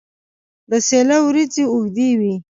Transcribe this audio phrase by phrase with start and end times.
[0.69, 2.33] د سیله وریجې اوږدې وي.